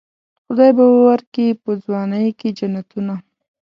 خدای 0.45 0.71
به 0.77 0.85
ورکي 1.07 1.47
په 1.63 1.69
ځوانۍ 1.83 2.27
کې 2.39 2.49
جنتونه. 2.57 3.13